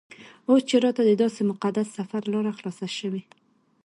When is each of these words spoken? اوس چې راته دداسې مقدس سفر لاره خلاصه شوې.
اوس 0.49 0.61
چې 0.69 0.75
راته 0.85 1.01
دداسې 1.05 1.41
مقدس 1.51 1.87
سفر 1.97 2.21
لاره 2.33 2.51
خلاصه 2.57 2.87
شوې. 2.97 3.21